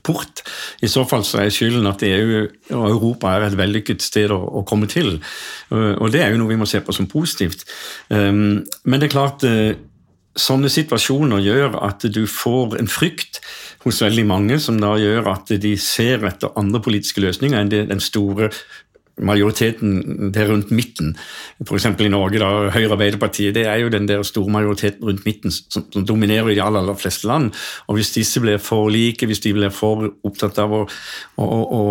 [0.06, 0.44] port.
[0.86, 2.44] I så fall så er skylden at EU
[2.78, 5.18] og Europa er et vellykket sted å, komme til.
[5.74, 7.66] Og det er jo noe vi må se på som positivt.
[8.14, 9.46] Um, men det er klart
[10.40, 13.40] sånne situasjoner gjør at du får en frykt
[13.84, 18.02] hos veldig mange, som da gjør at de ser etter andre politiske løsninger enn den
[18.02, 18.50] store
[19.22, 21.14] majoriteten det er rundt midten.
[21.62, 21.86] F.eks.
[21.86, 25.86] i Norge, da, Høyre Arbeiderpartiet, det er jo den der store majoriteten rundt midten som,
[25.94, 27.52] som dominerer i de aller, aller, fleste land.
[27.88, 30.84] Og Hvis disse blir for like, hvis de blir for opptatt av å,
[31.38, 31.84] å, å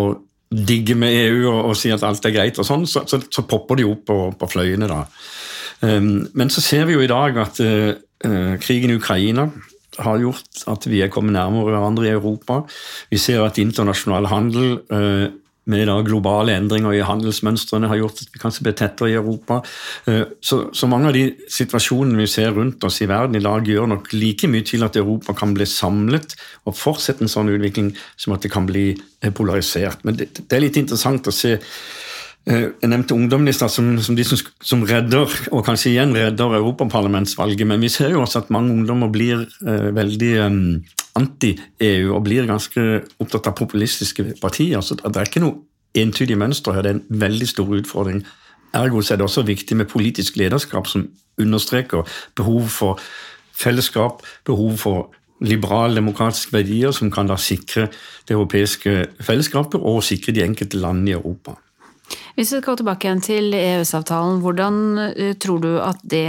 [0.53, 3.45] digge med EU og, og, si at alt er greit, og sånn, så, så, så
[3.49, 4.89] popper de opp på, på fløyene.
[4.91, 5.03] da.
[5.83, 7.93] Um, men så ser vi jo i dag at uh,
[8.63, 9.49] krigen i Ukraina
[10.01, 12.63] har gjort at vi er kommet nærmere hverandre i Europa.
[13.11, 15.27] Vi ser at internasjonal handel uh,
[15.71, 19.61] med da globale endringer i handelsmønstrene har gjort at vi kanskje blir tettere i Europa.
[20.09, 23.67] Eh, så, så, mange av de situasjonene vi ser rundt oss i verden i dag,
[23.67, 26.35] gjør nok like mye til at Europa kan bli samlet
[26.67, 30.03] og fortsette en sånn utvikling som at det kan bli eh, polarisert.
[30.03, 31.57] Men det, det er litt interessant å se
[32.43, 36.57] jeg nevnte ungdommen i stad som, som, de som, som, redder, og kanskje igjen redder
[36.57, 40.57] europaparlamentsvalget, men vi ser jo også at mange ungdommer blir eh, veldig eh,
[41.19, 42.83] anti-EU og blir ganske
[43.23, 44.81] opptatt av populistiske partier.
[44.81, 45.61] så Det er ikke noe
[45.95, 48.23] entydig mønster her, det er en veldig stor utfordring.
[48.75, 51.07] Ergo er det også viktig med politisk lederskap som
[51.39, 52.03] understreker
[52.35, 52.99] behov for
[53.53, 57.87] fellesskap, behov for liberale, demokratiske verdier som kan da sikre
[58.27, 61.55] det europeiske fellesskapet og sikre de enkelte landene i Europa.
[62.35, 64.77] Hvis vi går tilbake igjen til EØS-avtalen, hvordan
[65.13, 66.25] eh, tror du at det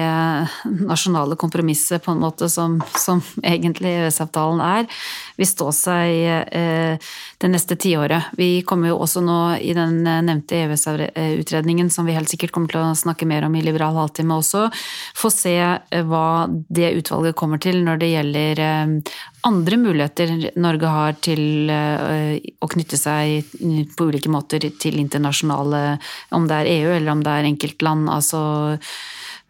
[0.85, 4.89] nasjonale kompromisset på en måte som, som egentlig EØS-avtalen er,
[5.41, 6.13] vil stå seg
[6.61, 7.11] eh,
[7.41, 8.31] det neste tiåret?
[8.37, 12.85] Vi kommer jo også nå i den nevnte EØS-utredningen, som vi helt sikkert kommer til
[12.85, 14.69] å snakke mer om i Liberal halvtime også,
[15.25, 18.63] få se eh, hva det utvalget kommer til når det gjelder
[19.45, 23.51] andre muligheter Norge har til å knytte seg
[23.97, 25.83] på ulike måter til internasjonale
[26.37, 28.09] om det er EU eller om det er enkeltland.
[28.09, 28.41] altså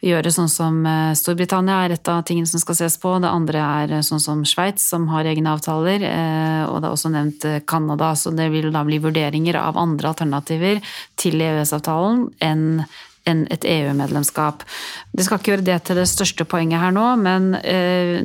[0.04, 3.14] gjøre sånn som eh, Storbritannia er et av tingene som skal ses på.
[3.22, 6.04] Det andre er eh, sånn som Sveits, som har egne avtaler.
[6.08, 8.12] Eh, og det er også nevnt Canada.
[8.18, 10.82] Så det vil da bli vurderinger av andre alternativer
[11.20, 12.84] til EØS-avtalen enn
[13.26, 14.66] et EU-medlemskap.
[15.12, 17.54] Det skal ikke gjøre det til det største poenget her nå, men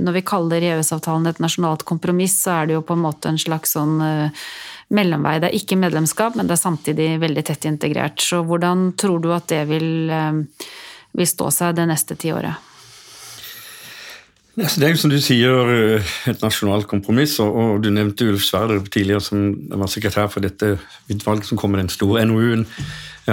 [0.03, 3.39] når vi kaller EØS-avtalen et nasjonalt kompromiss, så er det jo på en måte en
[3.39, 3.95] slags sånn
[4.93, 5.38] mellomvei.
[5.39, 8.21] Det er ikke medlemskap, men det er samtidig veldig tett integrert.
[8.21, 10.41] Så hvordan tror du at det vil, eh,
[11.13, 12.68] vil stå seg det neste tiåret?
[14.59, 18.89] Det er jo som du sier eh, et nasjonalt kompromiss, og du nevnte Ulf Sverdrup
[18.91, 20.73] tidligere som var sekretær for dette
[21.07, 22.65] utvalget som kom med den store NOU-en.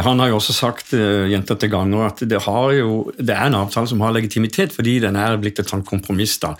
[0.05, 2.39] Han har jo også sagt eh, gjentatte ganger at det,
[2.79, 6.39] jo, det, er en avtale som har legitimitet fordi den er blitt et sånt kompromiss.
[6.39, 6.55] da.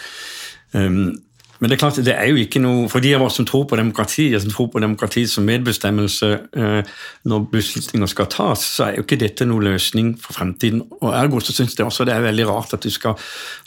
[0.73, 1.15] Um,
[1.59, 3.65] men det er klart, det er jo ikke noe For de av oss som tror
[3.71, 8.99] på demokrati, som tror på demokrati som medbestemmelse eh, når beslutninger skal tas, så er
[8.99, 10.83] jo ikke dette noen løsning for fremtiden.
[11.01, 13.17] Og Ergo så syns jeg også det er veldig rart at du skal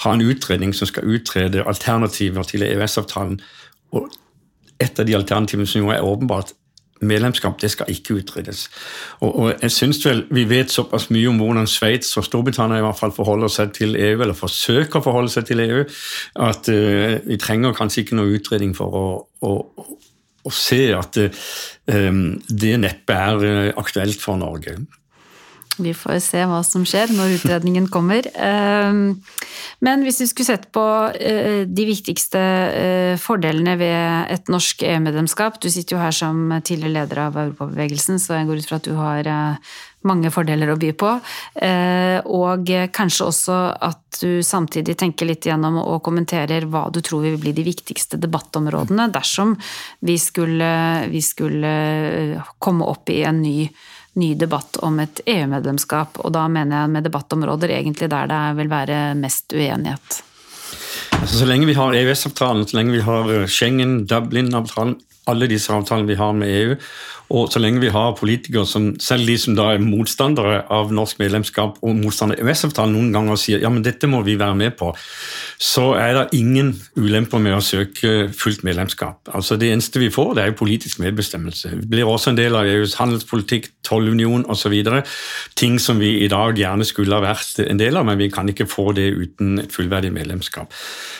[0.05, 3.39] ha en utredning som skal utrede alternativer til EØS-avtalen.
[3.97, 4.09] Og
[4.79, 6.53] et av de alternativene som jo er åpenbart
[7.01, 8.67] medlemskap det skal ikke utredes.
[9.19, 12.85] Og, og jeg synes vel Vi vet såpass mye om hvordan Sveits og Storbritannia i
[12.85, 15.83] hvert fall forholder seg til EU, eller forsøker å forholde seg til EU,
[16.49, 19.05] at uh, vi trenger kanskje ikke noe utredning for å,
[19.45, 19.53] å,
[20.43, 22.13] å se at uh,
[22.49, 24.77] det neppe er aktuelt for Norge.
[25.79, 28.27] Vi får se hva som skjer når utredningen kommer.
[28.35, 29.19] Ehm,
[29.85, 35.59] men hvis vi skulle sett på eh, de viktigste eh, fordelene ved et norsk EU-medlemskap
[35.63, 38.89] Du sitter jo her som tidligere leder av Europabevegelsen, så jeg går ut fra at
[38.89, 41.07] du har eh, mange fordeler å by på.
[42.31, 47.35] Og kanskje også at du samtidig tenker litt gjennom og kommenterer hva du tror vil
[47.41, 49.57] bli de viktigste debattområdene dersom
[50.07, 50.71] vi skulle,
[51.11, 51.73] vi skulle
[52.63, 53.67] komme opp i en ny
[54.13, 56.19] ny debatt om et EU-medlemskap.
[56.23, 60.23] Og da mener jeg med debattområder egentlig der det vil være mest uenighet.
[61.19, 64.95] Altså, så lenge vi har EØS-avtalen, så lenge vi har Schengen, Dublin-avtalen,
[65.29, 66.75] alle disse avtalene vi har med EU,
[67.29, 71.19] og så lenge vi har politikere som, selv de som da er motstandere av norsk
[71.21, 74.73] medlemskap og motstandere av EØS-avtalen, noen ganger sier ja, men dette må vi være med
[74.79, 74.89] på,
[75.61, 79.29] så er det ingen ulemper med å søke fullt medlemskap.
[79.35, 81.75] Altså Det eneste vi får, det er jo politisk medbestemmelse.
[81.83, 84.73] Vi blir også en del av EUs handelspolitikk, tollunion osv.
[85.59, 88.49] Ting som vi i dag gjerne skulle ha vært en del av, men vi kan
[88.49, 90.73] ikke få det uten et fullverdig medlemskap.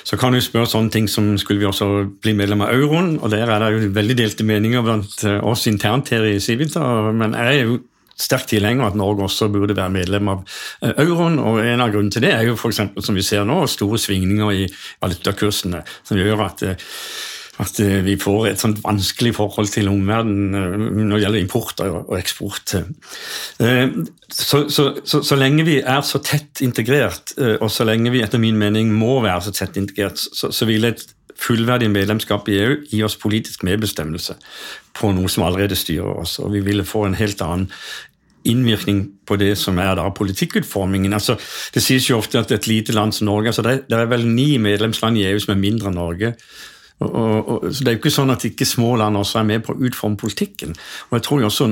[0.04, 1.90] Så kan du spørre sånne ting som skulle vi også
[2.24, 6.12] bli medlem av euroen, og der er det jo veldig delte meninger blant oss internt
[6.16, 6.82] her i Civita,
[7.14, 7.80] men jeg er jo
[8.20, 10.44] sterkt tilhenger av at Norge også burde være medlem av
[10.84, 11.40] eh, euroen.
[11.40, 14.00] og En av grunnene til det er jo for eksempel, som vi ser nå, store
[14.02, 14.70] svingninger i
[15.02, 16.88] valutakursene, som gjør at, eh,
[17.64, 22.16] at eh, vi får et sånt vanskelig forhold til omverdenen når det gjelder import og
[22.20, 22.76] eksport.
[24.30, 28.42] Så, så, så, så, lenge vi er så tett integrert, og så lenge vi etter
[28.42, 31.08] min mening må være så tett integrert, så, vil et
[31.40, 34.36] fullverdig medlemskap i EU gi oss politisk medbestemmelse
[35.00, 36.38] på noe som allerede styrer oss.
[36.44, 37.70] Og vi ville få en helt annen
[38.48, 41.14] innvirkning på det som er da politikkutformingen.
[41.14, 41.36] Altså,
[41.76, 44.26] det sies jo ofte at et lite land som Norge altså det, det er vel
[44.28, 46.34] ni medlemsland i EU som er mindre enn Norge.
[47.00, 49.48] Og, og, og, så Det er jo ikke sånn at ikke små land også er
[49.48, 50.76] med på å utforme politikken.
[51.10, 51.70] Og Jeg tror jo også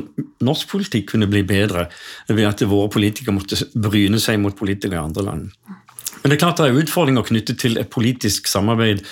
[0.47, 1.87] norsk politikk kunne bli bedre
[2.29, 5.49] ved at våre politikere måtte bryne seg mot politikere i andre land.
[6.23, 9.03] Men det er klart det er utfordringer knyttet til et politisk samarbeid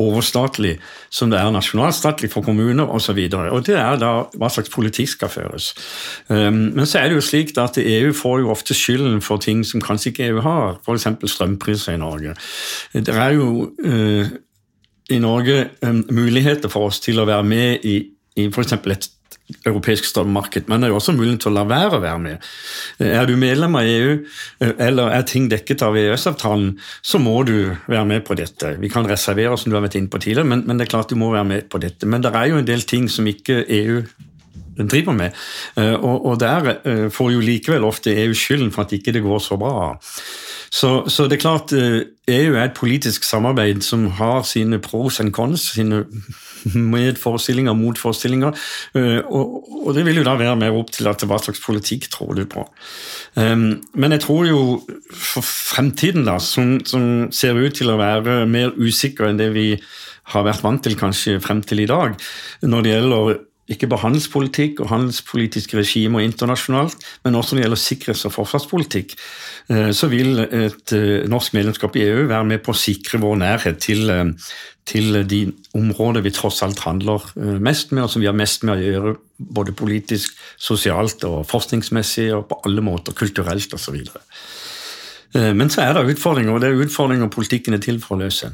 [0.00, 0.76] overstatlig
[1.12, 3.18] som det er nasjonalstatlig for kommuner osv.
[3.30, 5.70] Det er da hva slags politikk skal føres.
[6.28, 9.64] Um, men så er det jo slik at EU får jo ofte skylden for ting
[9.66, 11.08] som kanskje ikke EU har, f.eks.
[11.34, 12.34] strømpriser i Norge.
[12.94, 14.26] Det er jo uh,
[15.10, 17.96] i Norge um, muligheter for oss til å være med i,
[18.36, 18.78] i f.eks.
[18.80, 19.10] et
[19.66, 22.48] europeisk strømmarked, men det er jo også mulighet til å la være å være med.
[23.04, 24.16] Er du medlem av EU,
[24.60, 28.76] eh, eller er ting dekket av EØS-avtalen, så må du være med på dette.
[28.80, 31.10] Vi kan reservere, som du har vært inne på tidligere, men, men, det er klart
[31.10, 32.06] du må være med på dette.
[32.06, 34.02] Men det er jo en del ting som ikke EU
[34.80, 35.36] driver med,
[35.76, 39.24] eh, og, og der eh, får jo likevel ofte EU skylden for at ikke det
[39.24, 39.96] går så bra.
[40.70, 45.32] Så, så, det er klart EU er et politisk samarbeid som har sine pros and
[45.34, 46.04] cons, sine
[46.94, 48.56] medforestillinger, motforestillinger.
[48.98, 52.08] Eh, og, og, det vil jo da være mer opp til at hva slags politikk
[52.12, 52.66] tror du på.
[53.38, 54.62] Um, men jeg tror jo
[55.10, 59.68] for fremtiden, da, som, som, ser ut til å være mer usikker enn det vi
[60.30, 62.14] har vært vant til kanskje frem til i dag,
[62.62, 63.38] når det gjelder
[63.70, 69.14] ikke bare handelspolitikk og handelspolitiske regimer internasjonalt, men også når det gjelder sikkerhets- og forsvarspolitikk,
[69.70, 73.38] eh, så vil et eh, norsk medlemskap i EU være med på å sikre vår
[73.44, 74.32] nærhet til, eh,
[74.90, 75.40] til de
[75.78, 77.22] områder vi tross alt handler
[77.62, 82.32] mest med, og som vi har mest med å gjøre både politisk, sosialt og forskningsmessig
[82.34, 84.00] og på alle måter, kulturelt osv.
[85.30, 88.50] Men så er det utfordringer, og det er utfordringer politikken er til for å løse.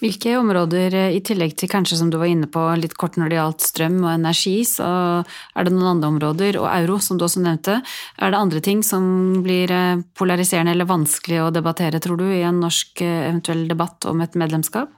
[0.00, 3.30] Hvilke områder, eh, i tillegg til kanskje som du var inne på litt kort når
[3.30, 4.88] det gjaldt strøm og energi, så
[5.20, 7.80] er det noen andre områder, og euro, som du også nevnte.
[8.18, 12.44] Er det andre ting som blir eh, polariserende eller vanskelig å debattere, tror du, i
[12.46, 14.92] en norsk eh, eventuell debatt om et medlemskap?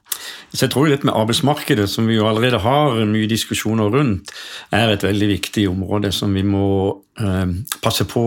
[0.53, 4.31] Så jeg tror litt med arbeidsmarkedet, som vi jo allerede har mye diskusjoner rundt,
[4.71, 7.01] er et veldig viktig område som vi må
[7.85, 8.23] passe på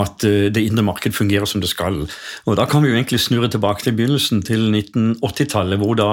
[0.00, 2.06] at det indre marked fungerer som det skal.
[2.48, 6.10] Og Da kan vi jo egentlig snurre tilbake til begynnelsen, til 1980-tallet, hvor da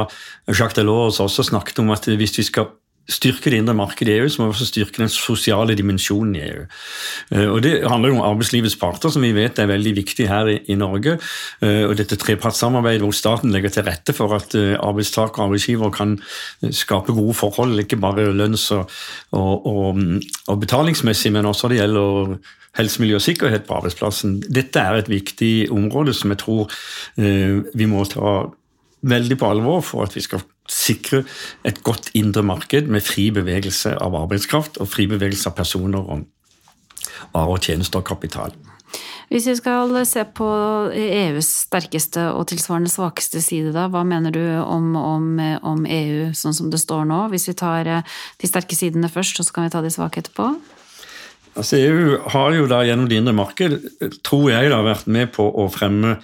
[0.51, 2.71] Jacques Delors også snakket om at hvis vi skal
[3.09, 6.43] styrke det indre markedet i EU, så må vi også styrke den sosiale dimensjonen i
[6.45, 6.61] EU.
[7.31, 10.51] Eh, og Det handler jo om arbeidslivets parter, som vi vet er veldig viktig her
[10.51, 11.17] i, i Norge.
[11.61, 15.91] Eh, og dette trepartssamarbeidet hvor staten legger til rette for at eh, arbeidstaker og arbeidsgiver
[15.95, 16.17] kan
[16.71, 18.89] skape gode forhold, ikke bare lønns- og,
[19.31, 20.01] og, og,
[20.47, 22.37] og betalingsmessig, men også det gjelder
[22.77, 24.39] helse, miljø og sikkerhet på arbeidsplassen.
[24.47, 26.69] Dette er et viktig område som jeg tror
[27.17, 28.45] vi må ta
[29.01, 31.23] veldig på alvor for at vi skal sikre
[31.67, 36.27] et godt indre marked med fri bevegelse av arbeidskraft og fri bevegelse av personer og
[37.33, 38.53] varer, tjenester og kapital.
[39.31, 40.47] Hvis vi skal se på
[40.91, 46.57] EUs sterkeste og tilsvarende svakeste side, da, hva mener du om, om, om, EU sånn
[46.57, 47.21] som det står nå?
[47.31, 50.49] Hvis vi tar eh, de sterke sidene først, så kan vi ta de svake etterpå?
[51.55, 53.79] Altså EU har jo da gjennom det indre marked,
[54.27, 56.17] tror jeg, da, vært med på å fremme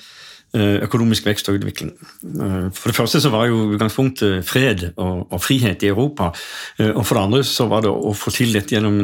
[0.87, 1.93] økonomisk vekst og utvikling.
[2.23, 6.31] Eh, for det første så var jo utgangspunktet fred og, og frihet i Europa.
[6.79, 9.01] Eh, og for det andre så var det å få til dette gjennom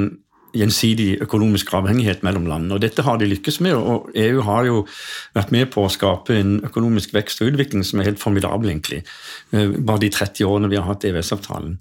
[0.54, 2.76] gjensidig økonomisk avhengighet mellom landene.
[2.76, 4.84] Og Dette har de lykkes med, og EU har jo
[5.34, 9.02] vært med på å skape en økonomisk vekst og utvikling som er helt formidabel, egentlig.
[9.52, 11.80] Eh, bare de 30 årene vi har hatt EØS-avtalen.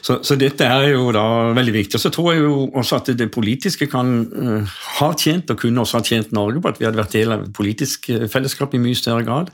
[0.00, 1.26] Så, så, dette er jo da
[1.56, 1.98] veldig viktig.
[1.98, 5.84] Og så tror jeg jo også at det politiske kan uh, ha tjent, og kunne
[5.84, 8.74] også ha tjent Norge på at vi hadde vært del av et politisk eh, fellesskap
[8.76, 9.52] i mye større grad.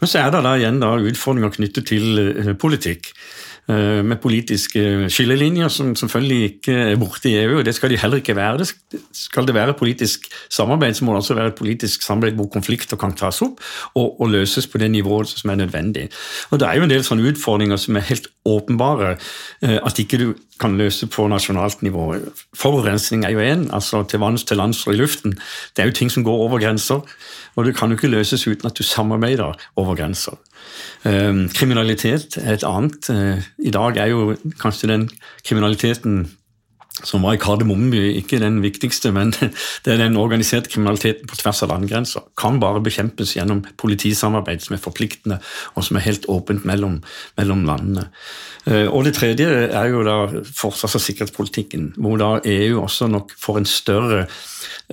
[0.00, 3.12] Men så er det da igjen da utfordringer knyttet til uh, politikk.
[3.68, 4.80] Eh, med politiske
[5.12, 7.58] skillelinjer som selvfølgelig ikke er borte i EU.
[7.58, 8.58] og Det skal de heller ikke være.
[8.58, 12.48] Det skal det være politisk samarbeid, så må det også være et politisk samarbeid hvor
[12.48, 13.60] konflikter kan tas opp
[13.94, 16.08] og, og, løses på det nivået som er nødvendig.
[16.50, 19.18] Og Det er jo en del sånne utfordringer som er helt åpenbare
[19.62, 22.14] eh, at ikke du kan løse på nasjonalt nivå.
[22.56, 25.36] Forurensning er jo én, altså til vanns, til lands og i luften.
[25.76, 27.04] Det er jo ting som går over grenser,
[27.56, 30.40] og det kan jo ikke løses uten at du samarbeider over grenser.
[31.08, 33.10] Ehm, kriminalitet er et annet.
[33.10, 35.08] Eh, I dag er jo kanskje den
[35.46, 36.37] kriminaliteten
[37.06, 39.32] som var i Kardemommeby, ikke den viktigste, men
[39.84, 42.26] det er den organiserte kriminaliteten på tvers av landegrenser.
[42.40, 45.40] Kan bare bekjempes gjennom politisamarbeid som er forpliktende,
[45.74, 47.00] og som er helt åpent mellom,
[47.40, 48.08] mellom landene.
[48.66, 53.34] Eh, og Det tredje er jo da forsvars- og sikkerhetspolitikken, hvor da EU også nok
[53.38, 54.26] får en større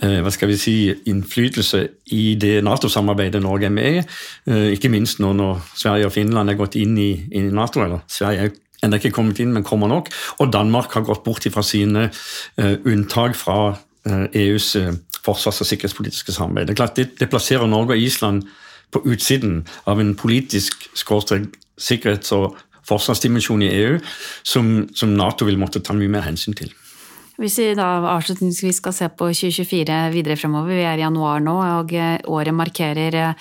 [0.03, 0.73] Eh, hva skal vi si,
[1.07, 1.79] innflytelse
[2.15, 4.03] i det Nato-samarbeidet Norge er med i.
[4.51, 7.83] Eh, ikke minst nå når Sverige og Finland er gått inn i, i Nato.
[7.83, 10.11] eller Sverige er ennå ikke kommet inn, men kommer nok.
[10.39, 14.75] Og Danmark har gått bort fra sine uh, unntak fra EUs
[15.25, 16.67] forsvars- og sikkerhetspolitiske samarbeid.
[16.67, 18.43] Det, er klart, det, det plasserer Norge og Island
[18.93, 23.97] på utsiden av en politisk sikkerhets- og forsvarsdimensjon i EU
[24.43, 26.69] som, som Nato vil måtte ta mye mer hensyn til.
[27.35, 31.55] Hvis vi da avslutningsvis skal se på 2024 videre fremover, vi er i januar nå,
[31.81, 31.91] og
[32.31, 33.35] året markerer,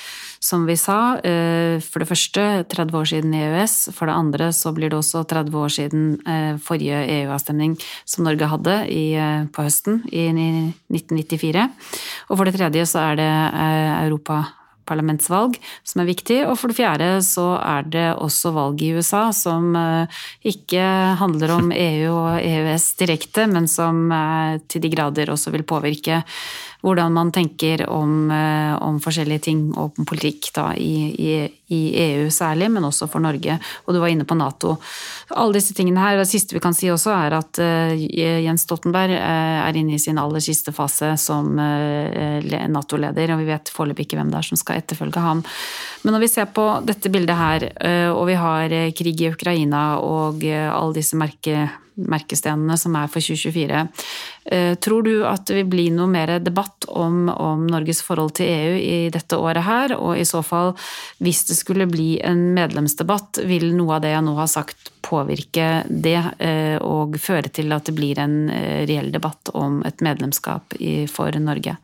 [0.45, 3.95] som vi sa, eh, for det første 30 år siden EØS.
[3.95, 8.51] For det andre så blir det også 30 år siden eh, forrige EU-avstemning som Norge
[8.51, 10.27] hadde i, eh, på høsten i
[10.91, 11.71] 1994.
[12.29, 13.33] Og for det tredje så er det
[14.05, 14.45] Europa
[14.89, 16.41] parlamentsvalg som er viktig.
[16.49, 20.21] Og for det fjerde så er det også valg i USA som eh,
[20.55, 20.85] ikke
[21.21, 26.23] handler om EU og EØS direkte, men som eh, til de grader også vil påvirke
[26.85, 31.35] hvordan man tenker om, eh, om forskjellige ting og politikk da, i, i,
[31.73, 33.57] i, EU særlig, men også for Norge.
[33.87, 34.75] Og du var inne på Nato.
[35.33, 39.17] Alle disse tingene her, Det siste vi kan si også, er at uh, Jens Stoltenberg
[39.17, 44.19] uh, er inne i sin aller siste fase som Nato-leder, og vi vet foreløpig ikke
[44.21, 45.41] hvem det er som skal etterfølge ham.
[46.05, 47.67] Men når vi ser på dette bildet her,
[48.13, 53.83] og vi har krig i Ukraina og alle disse merke merkestenene som er for 2024.
[54.45, 58.51] Eh, tror du at det vil bli noe mer debatt om, om, Norges forhold til
[58.51, 59.97] EU i dette året her?
[59.97, 60.75] Og i så fall,
[61.25, 65.71] hvis det skulle bli en medlemsdebatt, vil noe av det jeg nå har sagt påvirke
[65.89, 70.77] det eh, og føre til at det blir en eh, reell debatt om et medlemskap
[71.13, 71.77] for Norge?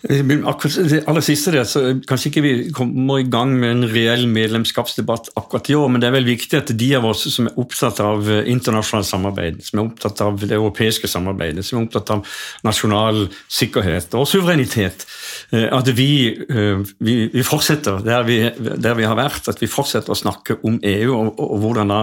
[0.00, 5.28] Det aller siste der, så Kanskje ikke vi kommer i gang med en reell medlemskapsdebatt
[5.36, 8.00] akkurat i år, men det er vel viktig at de av oss som er opptatt
[8.00, 12.38] av eh, internasjonalt samarbeid, som er opptatt av det europeiske samarbeidet, som er opptatt av
[12.64, 15.04] nasjonal sikkerhet og suverenitet,
[15.52, 16.08] eh, at vi,
[16.48, 20.62] eh, vi, vi fortsetter der vi, der vi, har vært, at vi fortsetter å snakke
[20.64, 22.00] om EU og, og, og hvordan da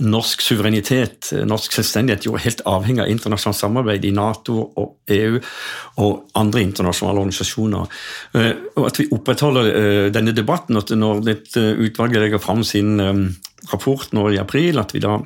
[0.00, 5.36] norsk suverenitet, norsk selvstendighet, jo er helt avhengig av internasjonalt samarbeid i Nato og EU
[6.00, 7.90] og andre internasjonale organisasjoner organisasjoner.
[8.34, 13.00] Eh, og at vi opprettholder eh, denne debatten, at når dette utvalget legger fram sin
[13.00, 13.14] eh,
[13.72, 15.18] rapport nå i april, at vi da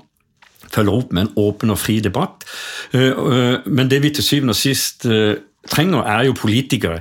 [0.68, 2.44] følger opp med en åpen og fri debatt.
[2.92, 5.06] Men det vi til syvende og sist
[5.70, 6.98] trenger, er jo politikere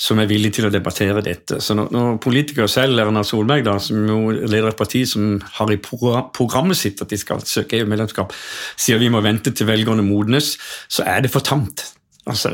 [0.00, 1.58] som er villige til å debattere dette.
[1.60, 5.80] Så når politikere selv, Erna Solberg, da, som jo leder et parti som har i
[5.82, 8.32] programmet sitt at de skal søke EU-medlemskap,
[8.80, 10.54] sier vi må vente til velgerne modnes,
[10.88, 11.90] så er det for tamt.
[12.30, 12.52] Altså,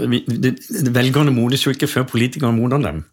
[0.95, 3.05] Velgerne modnes jo ikke før politikerne modner dem.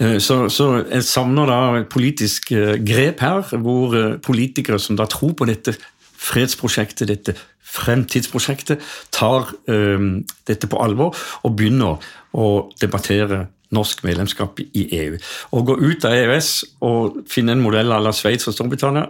[0.00, 4.98] Eh, så, så, jeg savner da et politisk eh, grep her, hvor eh, politikere som
[4.98, 5.76] da tror på dette
[6.22, 7.36] fredsprosjektet, dette
[7.72, 8.82] fremtidsprosjektet,
[9.14, 12.02] tar um, dette på alvor og begynner
[12.36, 12.48] å
[12.82, 15.16] debattere norsk medlemskap i EU.
[15.56, 16.50] Å gå ut av EØS
[16.84, 19.08] og finne en modell à la Sveits og Storbritannia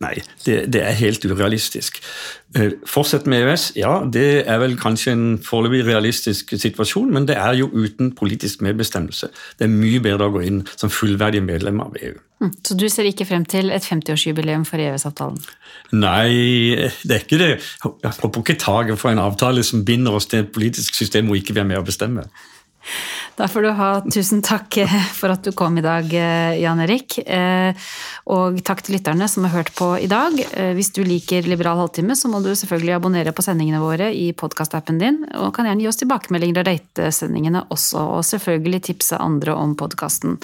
[0.00, 0.14] Nei,
[0.46, 1.98] det, det, er helt urealistisk.
[2.56, 7.36] Eh, fortsett med EØS, ja, det er vel kanskje en foreløpig realistisk situasjon, men det
[7.36, 9.28] er jo uten politisk medbestemmelse.
[9.58, 12.16] Det er mye bedre å gå inn som fullverdig medlem av EU.
[12.40, 15.36] Mm, så du ser ikke frem til et 50-årsjubileum for EØS-avtalen?
[15.92, 17.50] Nei, det er ikke det.
[17.60, 21.36] Jeg håper ikke taket for en avtale som binder oss til et politisk system hvor
[21.36, 22.24] ikke vi er med å bestemme.
[23.40, 26.82] Da får du ha tusen takk eh, for at du kom i dag, eh, Jan
[26.84, 27.18] Erik.
[27.24, 27.72] Eh,
[28.30, 30.36] og takk til lytterne som har hørt på i dag.
[30.76, 35.00] Hvis du liker Liberal halvtime, så må du selvfølgelig abonnere på sendingene våre i podkastappen
[35.00, 35.22] din.
[35.40, 39.72] Og kan gjerne gi oss tilbakemeldinger og rate sendingene også, og selvfølgelig tipse andre om
[39.78, 40.36] podkasten.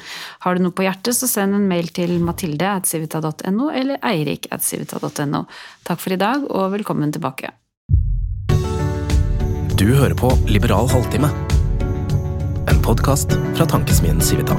[0.46, 5.44] Har du noe på hjertet, så send en mail til mathilde.civita.no eller eirik.civita.no.
[5.86, 7.52] Takk for i dag, og velkommen tilbake.
[9.76, 11.28] Du hører på Liberal halvtime
[12.66, 14.56] en podkast fra tankesmien Civita.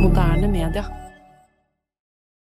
[0.00, 0.99] Moderne media.